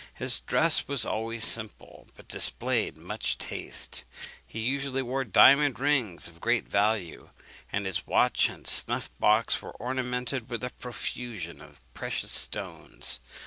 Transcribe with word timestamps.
His 0.15 0.39
dress 0.39 0.87
was 0.87 1.05
always 1.05 1.45
simple, 1.45 2.07
but 2.15 2.27
displayed 2.27 2.97
much 2.97 3.37
taste. 3.37 4.03
He 4.43 4.59
usually 4.61 5.03
wore 5.03 5.23
diamond 5.23 5.79
rings 5.79 6.27
of 6.27 6.41
great 6.41 6.67
value, 6.67 7.29
and 7.71 7.85
his 7.85 8.07
watch 8.07 8.49
and 8.49 8.65
snuff 8.65 9.11
box 9.19 9.61
were 9.61 9.73
ornamented 9.73 10.49
with 10.49 10.63
a 10.63 10.71
profusion 10.71 11.61
of 11.61 11.79
precious 11.93 12.31
stones. 12.31 13.19